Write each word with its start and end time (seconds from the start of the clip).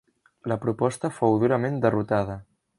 La 0.51 0.57
proposta 0.63 1.13
fou 1.19 1.39
durament 1.45 1.81
derrotada. 1.87 2.43